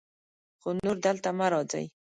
خو 0.61 0.69
نور 0.83 0.97
دلته 1.05 1.29
مه 1.37 1.47
راځئ. 1.53 1.85